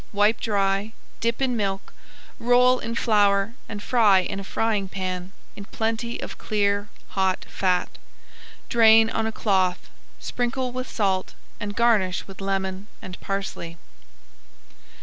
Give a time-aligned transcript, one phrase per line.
[0.13, 1.93] Wipe dry, dip in milk,
[2.39, 7.99] roll in flour and fry in a frying pan in plenty of clear hot fat.
[8.67, 13.77] Drain on a cloth, sprinkle with salt, and garnish with lemon and parsley.